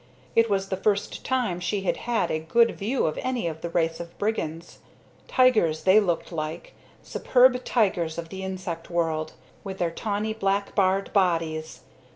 [0.35, 3.69] It was the first time she had had a good view of any of the
[3.69, 4.79] race of brigands.
[5.27, 9.33] Tigers they looked like, superb tigers of the insect world,
[9.63, 11.81] with their tawny black barred bodies.